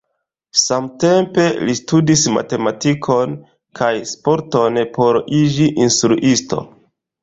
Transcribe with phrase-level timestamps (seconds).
[0.61, 3.37] Samtempe li studis matematikon
[3.83, 6.71] kaj sporton por iĝi instruisto.